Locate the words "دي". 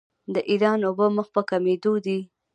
2.05-2.19